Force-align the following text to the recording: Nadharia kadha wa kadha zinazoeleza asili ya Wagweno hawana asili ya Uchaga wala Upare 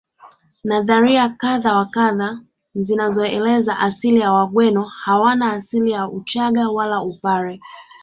Nadharia 0.63 1.29
kadha 1.29 1.75
wa 1.75 1.85
kadha 1.85 2.39
zinazoeleza 2.75 3.79
asili 3.79 4.19
ya 4.19 4.31
Wagweno 4.31 4.83
hawana 4.83 5.53
asili 5.53 5.91
ya 5.91 6.07
Uchaga 6.09 6.69
wala 6.69 7.01
Upare 7.01 7.59